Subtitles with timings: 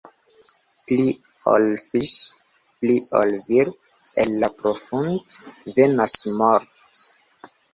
[0.85, 1.03] Pli
[1.51, 2.13] ol fiŝ',
[2.79, 3.71] pli ol vir',
[4.25, 5.39] el la profund'
[5.77, 7.07] venas mort'.